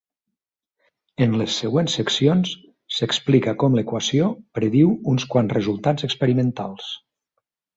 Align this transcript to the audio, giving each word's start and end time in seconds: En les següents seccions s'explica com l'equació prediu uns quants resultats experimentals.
En 1.25 1.35
les 1.41 1.57
següents 1.63 1.97
seccions 1.99 2.53
s'explica 2.99 3.55
com 3.65 3.77
l'equació 3.81 4.31
prediu 4.59 4.97
uns 5.15 5.29
quants 5.35 5.57
resultats 5.59 6.09
experimentals. 6.09 6.91